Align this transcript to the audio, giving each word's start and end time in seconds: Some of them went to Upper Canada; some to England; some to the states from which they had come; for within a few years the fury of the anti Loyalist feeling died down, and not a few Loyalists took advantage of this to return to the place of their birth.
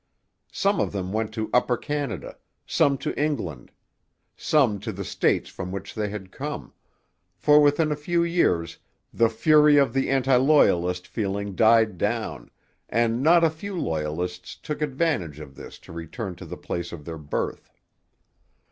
Some 0.51 0.79
of 0.79 0.91
them 0.91 1.13
went 1.13 1.31
to 1.35 1.51
Upper 1.53 1.77
Canada; 1.77 2.37
some 2.65 2.97
to 2.97 3.15
England; 3.23 3.69
some 4.35 4.79
to 4.79 4.91
the 4.91 5.03
states 5.05 5.47
from 5.47 5.71
which 5.71 5.93
they 5.93 6.09
had 6.09 6.31
come; 6.31 6.73
for 7.35 7.61
within 7.61 7.91
a 7.91 7.95
few 7.95 8.23
years 8.23 8.79
the 9.13 9.29
fury 9.29 9.77
of 9.77 9.93
the 9.93 10.09
anti 10.09 10.35
Loyalist 10.37 11.05
feeling 11.05 11.53
died 11.53 11.99
down, 11.99 12.49
and 12.89 13.21
not 13.21 13.43
a 13.43 13.49
few 13.51 13.79
Loyalists 13.79 14.55
took 14.55 14.81
advantage 14.81 15.39
of 15.39 15.53
this 15.53 15.77
to 15.77 15.93
return 15.93 16.33
to 16.37 16.47
the 16.47 16.57
place 16.57 16.91
of 16.91 17.05
their 17.05 17.19
birth. 17.19 17.69